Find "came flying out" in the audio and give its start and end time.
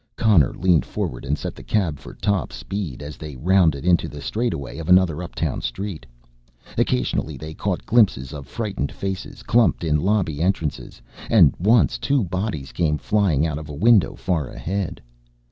12.71-13.59